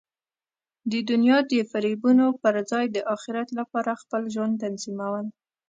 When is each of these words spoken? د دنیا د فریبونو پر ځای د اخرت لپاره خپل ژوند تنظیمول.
د 0.91 0.93
دنیا 1.09 1.37
د 1.51 1.53
فریبونو 1.71 2.25
پر 2.41 2.55
ځای 2.71 2.85
د 2.91 2.97
اخرت 3.15 3.47
لپاره 3.59 3.99
خپل 4.01 4.21
ژوند 4.33 4.53
تنظیمول. 4.63 5.25